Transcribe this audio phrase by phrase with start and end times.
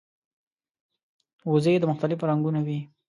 [1.51, 2.79] وزې د مختلفو رنګونو وي